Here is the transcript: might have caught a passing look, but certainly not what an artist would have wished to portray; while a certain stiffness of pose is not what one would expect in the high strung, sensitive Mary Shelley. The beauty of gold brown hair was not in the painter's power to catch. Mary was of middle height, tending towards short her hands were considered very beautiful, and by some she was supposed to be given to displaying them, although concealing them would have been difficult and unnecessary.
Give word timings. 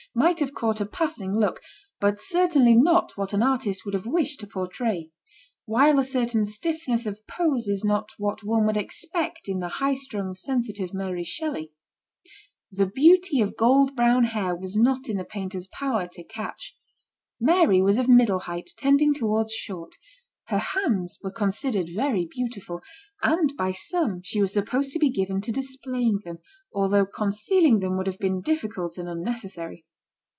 might 0.13 0.41
have 0.41 0.53
caught 0.53 0.81
a 0.81 0.85
passing 0.85 1.39
look, 1.39 1.61
but 2.01 2.19
certainly 2.19 2.75
not 2.75 3.15
what 3.15 3.31
an 3.31 3.41
artist 3.41 3.85
would 3.85 3.93
have 3.93 4.05
wished 4.05 4.41
to 4.41 4.47
portray; 4.47 5.09
while 5.63 5.97
a 5.99 6.03
certain 6.03 6.43
stiffness 6.43 7.05
of 7.05 7.25
pose 7.27 7.69
is 7.69 7.85
not 7.85 8.09
what 8.17 8.43
one 8.43 8.65
would 8.65 8.75
expect 8.75 9.47
in 9.47 9.59
the 9.59 9.69
high 9.79 9.93
strung, 9.95 10.33
sensitive 10.35 10.93
Mary 10.93 11.23
Shelley. 11.23 11.71
The 12.69 12.87
beauty 12.87 13.39
of 13.39 13.55
gold 13.55 13.95
brown 13.95 14.25
hair 14.25 14.53
was 14.53 14.75
not 14.75 15.07
in 15.07 15.15
the 15.15 15.23
painter's 15.23 15.67
power 15.67 16.09
to 16.11 16.25
catch. 16.25 16.75
Mary 17.39 17.81
was 17.81 17.97
of 17.97 18.09
middle 18.09 18.39
height, 18.39 18.69
tending 18.77 19.13
towards 19.13 19.53
short 19.53 19.95
her 20.47 20.57
hands 20.59 21.19
were 21.23 21.31
considered 21.31 21.87
very 21.87 22.25
beautiful, 22.29 22.81
and 23.23 23.55
by 23.55 23.71
some 23.71 24.21
she 24.25 24.41
was 24.41 24.51
supposed 24.51 24.91
to 24.91 24.99
be 24.99 25.09
given 25.09 25.39
to 25.39 25.53
displaying 25.53 26.19
them, 26.25 26.39
although 26.73 27.05
concealing 27.05 27.79
them 27.79 27.95
would 27.95 28.07
have 28.07 28.19
been 28.19 28.41
difficult 28.41 28.97
and 28.97 29.07
unnecessary. 29.07 29.85